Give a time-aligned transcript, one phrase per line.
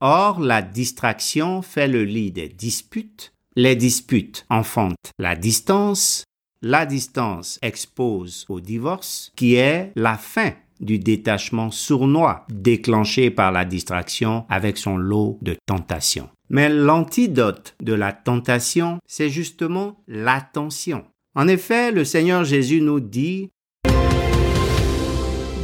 [0.00, 6.22] Or, la distraction fait le lit des disputes, les disputes enfantent la distance,
[6.62, 13.64] la distance expose au divorce, qui est la fin du détachement sournois déclenché par la
[13.64, 16.30] distraction avec son lot de tentations.
[16.48, 21.04] Mais l'antidote de la tentation, c'est justement l'attention.
[21.34, 23.50] En effet, le Seigneur Jésus nous dit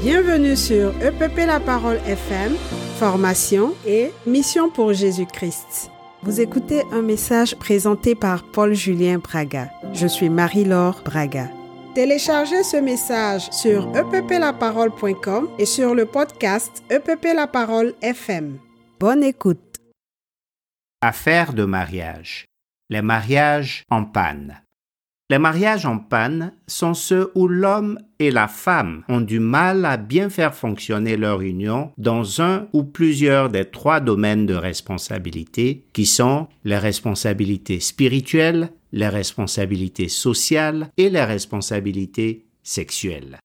[0.05, 2.57] Bienvenue sur EPP La Parole FM,
[2.99, 5.91] formation et mission pour Jésus-Christ.
[6.23, 9.71] Vous écoutez un message présenté par Paul-Julien Braga.
[9.95, 11.49] Je suis Marie-Laure Braga.
[11.95, 18.59] Téléchargez ce message sur epplaparole.com et sur le podcast EPP La Parole FM.
[19.01, 19.79] Bonne écoute.
[21.01, 22.45] Affaire de mariage.
[22.91, 24.64] Les mariages en panne.
[25.31, 29.97] Les mariages en panne sont ceux où l'homme et la femme ont du mal à
[29.97, 36.05] bien faire fonctionner leur union dans un ou plusieurs des trois domaines de responsabilité qui
[36.05, 43.39] sont les responsabilités spirituelles, les responsabilités sociales et les responsabilités sexuelles.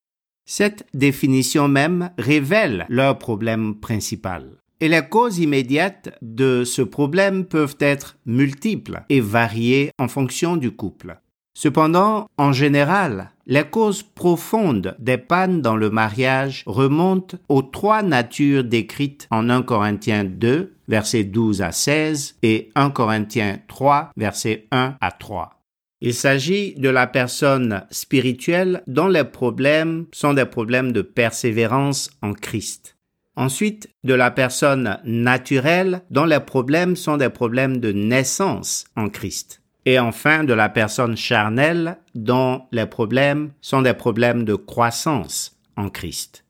[0.44, 4.58] Cette définition même révèle leur problème principal.
[4.80, 10.72] Et les causes immédiates de ce problème peuvent être multiples et varier en fonction du
[10.72, 11.18] couple.
[11.54, 18.64] Cependant, en général, les causes profondes des pannes dans le mariage remontent aux trois natures
[18.64, 24.96] décrites en 1 Corinthiens 2, versets 12 à 16 et 1 Corinthiens 3, versets 1
[25.00, 25.60] à 3.
[26.00, 32.32] Il s'agit de la personne spirituelle dont les problèmes sont des problèmes de persévérance en
[32.32, 32.96] Christ.
[33.36, 39.59] Ensuite, de la personne naturelle dont les problèmes sont des problèmes de naissance en Christ
[39.86, 45.88] et enfin de la personne charnelle dont les problèmes sont des problèmes de croissance en
[45.88, 46.44] Christ.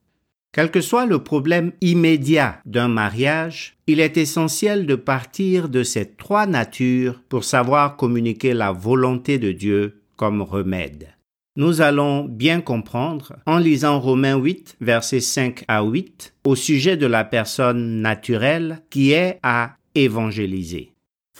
[0.53, 6.07] Quel que soit le problème immédiat d'un mariage, il est essentiel de partir de ces
[6.07, 11.15] trois natures pour savoir communiquer la volonté de Dieu comme remède.
[11.57, 17.07] Nous allons bien comprendre en lisant Romains 8, versets 5 à 8, au sujet de
[17.07, 20.90] la personne naturelle qui est à évangéliser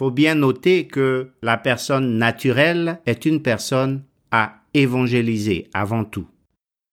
[0.01, 6.27] faut bien noter que la personne naturelle est une personne à évangéliser avant tout.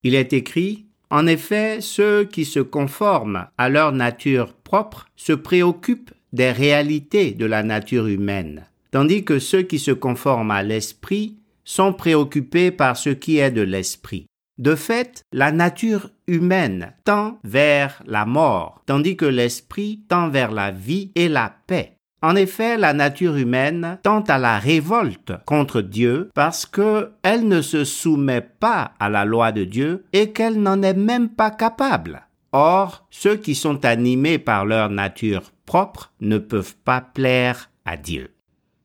[0.04, 6.12] Il est écrit, en effet, ceux qui se conforment à leur nature propre se préoccupent
[6.34, 11.94] des réalités de la nature humaine, tandis que ceux qui se conforment à l'esprit sont
[11.94, 14.26] préoccupés par ce qui est de l'esprit.
[14.58, 20.72] De fait, la nature humaine tend vers la mort, tandis que l'esprit tend vers la
[20.72, 21.97] vie et la paix.
[22.22, 27.86] En effet, la nature humaine tend à la révolte contre Dieu parce qu'elle ne se
[27.86, 32.24] soumet pas à la loi de Dieu et qu'elle n'en est même pas capable.
[32.54, 38.34] Or, ceux qui sont animés par leur nature propre ne peuvent pas plaire à Dieu.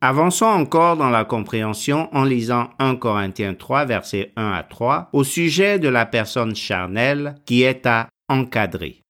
[0.02, 5.22] Avançons encore dans la compréhension en lisant 1 Corinthiens 3 versets 1 à 3 au
[5.22, 9.01] sujet de la personne charnelle qui est à encadrer.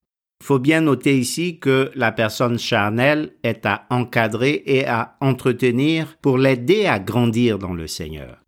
[0.42, 6.36] Faut bien noter ici que la personne charnelle est à encadrer et à entretenir pour
[6.36, 8.38] l'aider à grandir dans le Seigneur.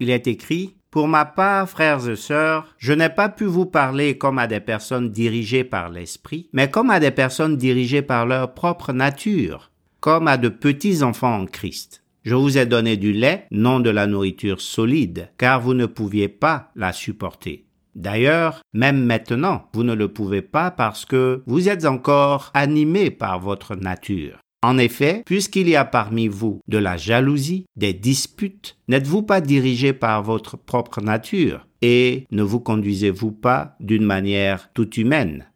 [0.00, 4.18] Il est écrit pour ma part, frères et sœurs, je n'ai pas pu vous parler
[4.18, 8.54] comme à des personnes dirigées par l'Esprit, mais comme à des personnes dirigées par leur
[8.54, 12.02] propre nature, comme à de petits enfants en Christ.
[12.24, 16.28] Je vous ai donné du lait, non de la nourriture solide, car vous ne pouviez
[16.28, 17.64] pas la supporter.
[17.94, 23.40] D'ailleurs, même maintenant, vous ne le pouvez pas parce que vous êtes encore animé par
[23.40, 24.38] votre nature.
[24.64, 29.92] En effet, puisqu'il y a parmi vous de la jalousie, des disputes, n'êtes-vous pas dirigé
[29.92, 35.46] par votre propre nature et ne vous conduisez-vous pas d'une manière toute humaine?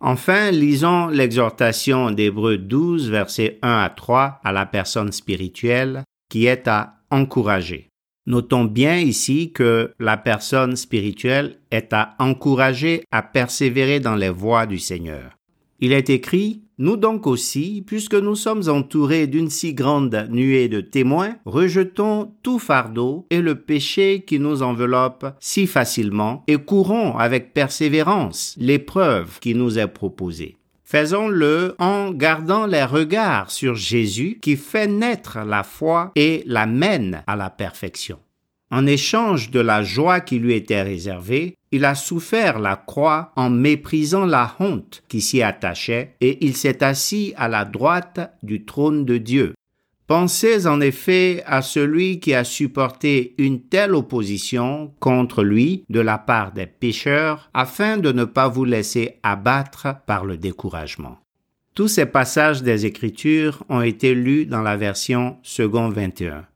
[0.00, 6.66] Enfin, lisons l'exhortation d'Hébreux 12, versets 1 à 3 à la personne spirituelle qui est
[6.66, 7.88] à encourager.
[8.26, 14.66] Notons bien ici que la personne spirituelle est à encourager à persévérer dans les voies
[14.66, 15.36] du Seigneur.
[15.78, 20.80] Il est écrit, Nous donc aussi, puisque nous sommes entourés d'une si grande nuée de
[20.80, 27.54] témoins, rejetons tout fardeau et le péché qui nous enveloppe si facilement et courons avec
[27.54, 30.56] persévérance l'épreuve qui nous est proposée.
[30.88, 37.24] Faisons-le en gardant les regards sur Jésus qui fait naître la foi et la mène
[37.26, 38.20] à la perfection.
[38.70, 43.50] En échange de la joie qui lui était réservée, il a souffert la croix en
[43.50, 49.04] méprisant la honte qui s'y attachait et il s'est assis à la droite du trône
[49.04, 49.54] de Dieu.
[50.06, 56.16] Pensez en effet à celui qui a supporté une telle opposition contre lui de la
[56.16, 61.18] part des pécheurs afin de ne pas vous laisser abattre par le découragement.
[61.74, 66.46] Tous ces passages des Écritures ont été lus dans la version second 21.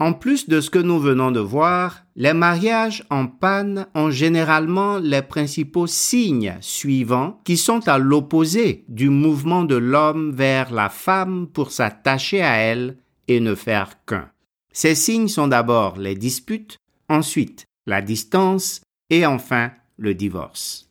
[0.00, 4.98] En plus de ce que nous venons de voir, les mariages en panne ont généralement
[4.98, 11.48] les principaux signes suivants qui sont à l'opposé du mouvement de l'homme vers la femme
[11.48, 14.30] pour s'attacher à elle et ne faire qu'un.
[14.72, 16.78] Ces signes sont d'abord les disputes,
[17.08, 20.87] ensuite la distance et enfin le divorce.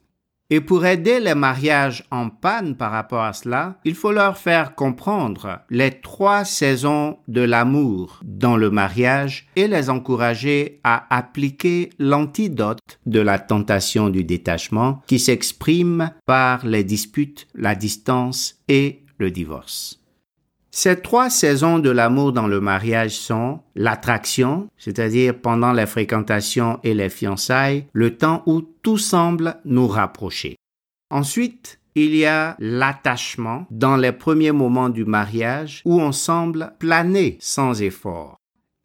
[0.49, 4.75] Et pour aider les mariages en panne par rapport à cela, il faut leur faire
[4.75, 12.79] comprendre les trois saisons de l'amour dans le mariage et les encourager à appliquer l'antidote
[13.05, 19.99] de la tentation du détachement qui s'exprime par les disputes, la distance et le divorce.
[20.79, 26.93] Ces trois saisons de l'amour dans le mariage sont l'attraction, c'est-à-dire pendant les fréquentations et
[26.93, 30.55] les fiançailles, le temps où tout semble nous rapprocher.
[31.09, 37.39] Ensuite, il y a l'attachement dans les premiers moments du mariage où on semble planer
[37.41, 38.37] sans effort.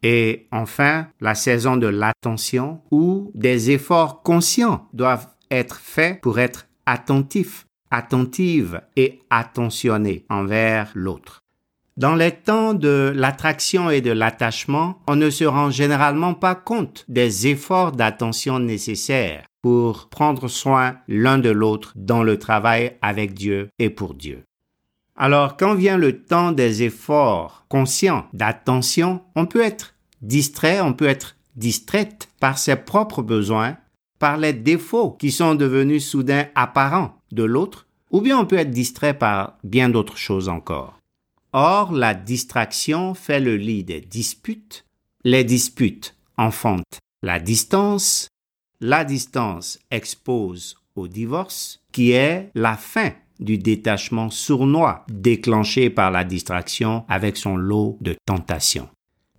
[0.03, 6.69] Et enfin, la saison de l'attention où des efforts conscients doivent être faits pour être
[6.87, 11.42] attentifs, attentives et attentionnés envers l'autre.
[11.99, 17.05] Dans les temps de l'attraction et de l'attachement, on ne se rend généralement pas compte
[17.09, 23.69] des efforts d'attention nécessaires pour prendre soin l'un de l'autre dans le travail avec Dieu
[23.79, 24.43] et pour Dieu.
[25.17, 31.09] Alors quand vient le temps des efforts conscients d'attention, on peut être distrait, on peut
[31.09, 33.77] être distraite par ses propres besoins,
[34.19, 38.71] par les défauts qui sont devenus soudain apparents de l'autre, ou bien on peut être
[38.71, 41.02] distrait par bien d'autres choses encore.
[41.53, 44.87] Or, la distraction fait le lit des disputes,
[45.25, 48.29] les disputes enfantent la distance,
[48.81, 56.25] la distance expose au divorce, qui est la fin du détachement sournois déclenché par la
[56.25, 58.89] distraction avec son lot de tentations.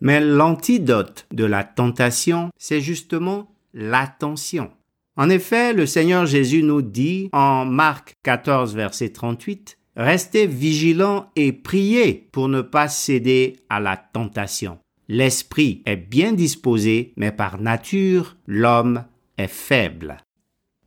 [0.01, 4.71] Mais l'antidote de la tentation, c'est justement l'attention.
[5.15, 11.51] En effet, le Seigneur Jésus nous dit en Marc 14, verset 38, Restez vigilants et
[11.51, 14.79] priez pour ne pas céder à la tentation.
[15.07, 19.03] L'esprit est bien disposé, mais par nature, l'homme
[19.37, 20.17] est faible.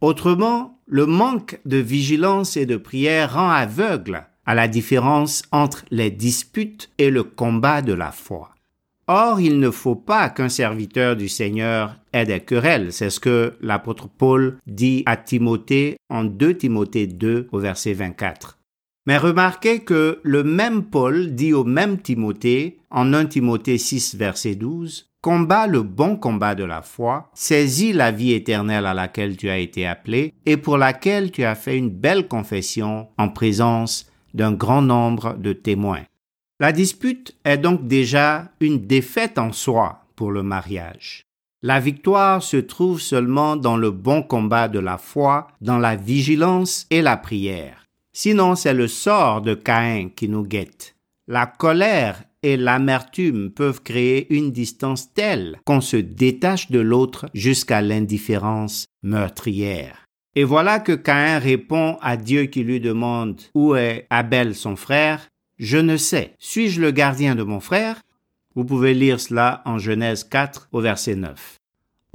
[0.00, 6.10] Autrement, le manque de vigilance et de prière rend aveugle à la différence entre les
[6.10, 8.50] disputes et le combat de la foi.
[9.08, 12.92] Or, il ne faut pas qu'un serviteur du Seigneur ait des querelles.
[12.92, 18.55] C'est ce que l'apôtre Paul dit à Timothée en 2 Timothée 2 au verset 24.
[19.06, 24.56] Mais remarquez que le même Paul dit au même Timothée, en 1 Timothée 6, verset
[24.56, 29.48] 12, Combat le bon combat de la foi, saisis la vie éternelle à laquelle tu
[29.48, 34.52] as été appelé et pour laquelle tu as fait une belle confession en présence d'un
[34.52, 36.04] grand nombre de témoins.
[36.60, 41.22] La dispute est donc déjà une défaite en soi pour le mariage.
[41.62, 46.86] La victoire se trouve seulement dans le bon combat de la foi, dans la vigilance
[46.90, 47.85] et la prière.
[48.18, 50.96] Sinon, c'est le sort de Caïn qui nous guette.
[51.28, 57.82] La colère et l'amertume peuvent créer une distance telle qu'on se détache de l'autre jusqu'à
[57.82, 60.06] l'indifférence meurtrière.
[60.34, 65.28] Et voilà que Caïn répond à Dieu qui lui demande où est Abel son frère?
[65.58, 66.32] Je ne sais.
[66.38, 68.00] Suis-je le gardien de mon frère?
[68.54, 71.58] Vous pouvez lire cela en Genèse 4 au verset 9.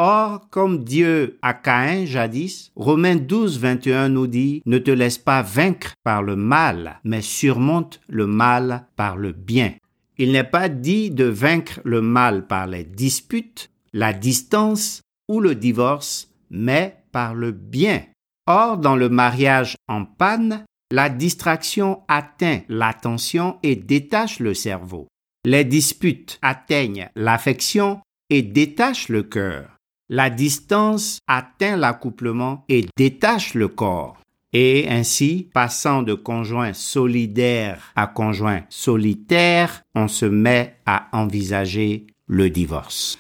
[0.04, 5.44] Or, comme Dieu a Caïn jadis, Romains 12, 21 nous dit, ne te laisse pas
[5.44, 9.76] vaincre par le mal, mais surmonte le mal par le bien.
[10.18, 15.54] Il n'est pas dit de vaincre le mal par les disputes, la distance ou le
[15.54, 18.02] divorce, mais par le bien.
[18.48, 25.06] Or, dans le mariage en panne, la distraction atteint l'attention et détache le cerveau.
[25.46, 29.78] Les disputes atteignent l'affection et détachent le cœur.
[30.14, 34.20] La distance atteint l'accouplement et détache le corps.
[34.52, 42.50] Et ainsi, passant de conjoint solidaire à conjoint solitaire, on se met à envisager le
[42.50, 43.20] divorce.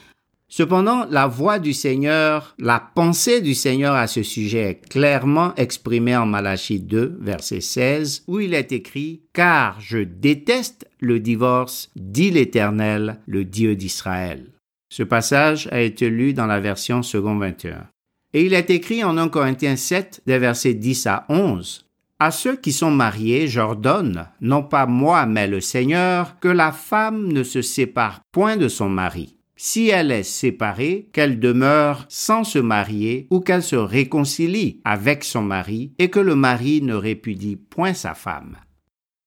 [0.50, 6.18] Cependant, la voix du Seigneur, la pensée du Seigneur à ce sujet est clairement exprimée
[6.18, 12.32] en Malachie 2, verset 16, où il est écrit, Car je déteste le divorce, dit
[12.32, 14.52] l'Éternel, le Dieu d'Israël.
[14.92, 17.88] Ce passage a été lu dans la version second 21.
[18.34, 21.86] Et il est écrit en 1 Corinthiens 7, des versets 10 à 11.
[22.20, 27.32] À ceux qui sont mariés, j'ordonne, non pas moi, mais le Seigneur, que la femme
[27.32, 29.38] ne se sépare point de son mari.
[29.56, 35.42] Si elle est séparée, qu'elle demeure sans se marier ou qu'elle se réconcilie avec son
[35.42, 38.58] mari et que le mari ne répudie point sa femme.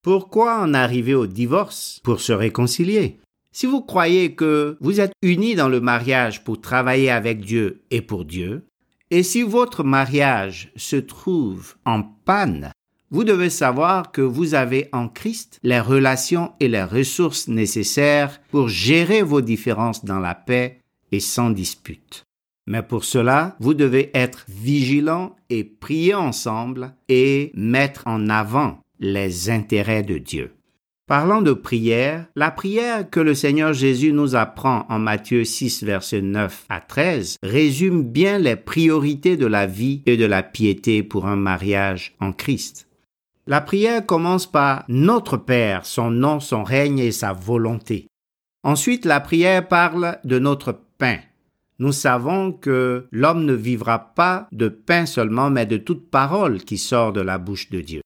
[0.02, 2.00] Pourquoi en arriver au divorce?
[2.04, 3.18] Pour se réconcilier
[3.54, 8.02] Si vous croyez que vous êtes unis dans le mariage pour travailler avec Dieu et
[8.02, 8.66] pour Dieu,
[9.12, 12.72] et si votre mariage se trouve en panne,
[13.12, 18.68] vous devez savoir que vous avez en Christ les relations et les ressources nécessaires pour
[18.68, 20.80] gérer vos différences dans la paix
[21.12, 22.24] et sans dispute.
[22.66, 29.48] Mais pour cela, vous devez être vigilant et prier ensemble et mettre en avant les
[29.48, 30.50] intérêts de Dieu.
[31.06, 36.22] Parlant de prière, la prière que le Seigneur Jésus nous apprend en Matthieu 6, verset
[36.22, 41.26] 9 à 13 résume bien les priorités de la vie et de la piété pour
[41.26, 42.88] un mariage en Christ.
[43.46, 48.06] La prière commence par Notre Père, son nom, son règne et sa volonté.
[48.62, 51.18] Ensuite, la prière parle de notre pain.
[51.78, 56.78] Nous savons que l'homme ne vivra pas de pain seulement, mais de toute parole qui
[56.78, 58.00] sort de la bouche de Dieu.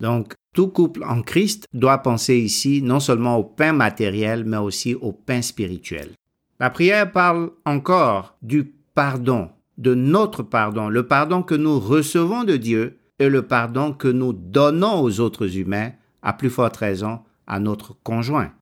[0.00, 4.94] Donc, tout couple en Christ doit penser ici non seulement au pain matériel, mais aussi
[4.94, 6.10] au pain spirituel.
[6.58, 12.56] La prière parle encore du pardon, de notre pardon, le pardon que nous recevons de
[12.56, 15.92] Dieu et le pardon que nous donnons aux autres humains,
[16.22, 18.52] à plus forte raison à notre conjoint.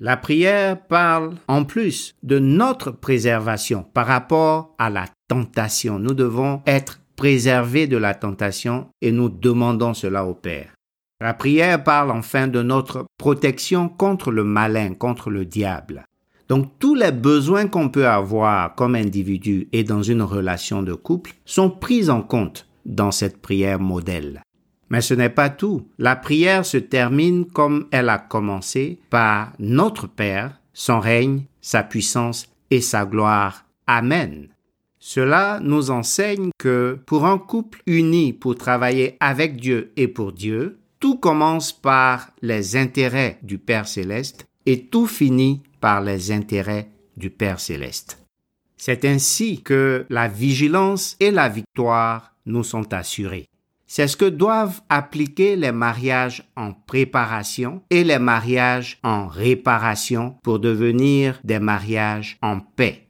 [0.00, 5.98] La prière parle en plus de notre préservation par rapport à la tentation.
[5.98, 10.77] Nous devons être préservés de la tentation et nous demandons cela au Père.
[11.20, 16.04] La prière parle enfin de notre protection contre le malin, contre le diable.
[16.48, 21.32] Donc tous les besoins qu'on peut avoir comme individu et dans une relation de couple
[21.44, 24.42] sont pris en compte dans cette prière modèle.
[24.90, 25.88] Mais ce n'est pas tout.
[25.98, 32.46] La prière se termine comme elle a commencé par notre Père, son règne, sa puissance
[32.70, 33.64] et sa gloire.
[33.88, 34.46] Amen.
[35.00, 40.78] Cela nous enseigne que pour un couple uni pour travailler avec Dieu et pour Dieu,
[41.00, 47.30] tout commence par les intérêts du Père céleste et tout finit par les intérêts du
[47.30, 48.18] Père céleste.
[48.76, 53.48] C'est ainsi que la vigilance et la victoire nous sont assurées.
[53.86, 60.58] C'est ce que doivent appliquer les mariages en préparation et les mariages en réparation pour
[60.58, 63.07] devenir des mariages en paix.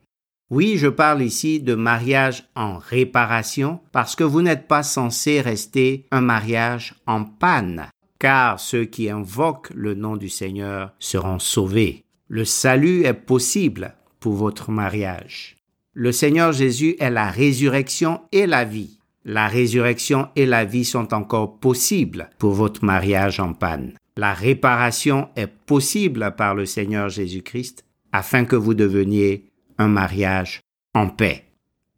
[0.50, 6.06] Oui, je parle ici de mariage en réparation parce que vous n'êtes pas censé rester
[6.10, 7.88] un mariage en panne,
[8.18, 12.04] car ceux qui invoquent le nom du Seigneur seront sauvés.
[12.28, 15.56] Le salut est possible pour votre mariage.
[15.92, 18.98] Le Seigneur Jésus est la résurrection et la vie.
[19.26, 23.92] La résurrection et la vie sont encore possibles pour votre mariage en panne.
[24.16, 29.47] La réparation est possible par le Seigneur Jésus-Christ afin que vous deveniez
[29.78, 30.60] un mariage
[30.94, 31.44] en paix.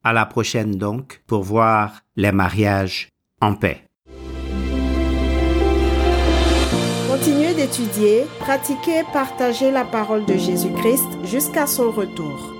[0.04, 3.08] À la prochaine donc pour voir les mariages
[3.40, 3.84] en paix.
[7.08, 12.59] Continuez d'étudier, pratiquer et partager la parole de Jésus-Christ jusqu'à son retour.